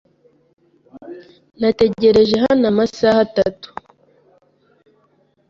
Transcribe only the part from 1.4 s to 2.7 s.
Nategereje hano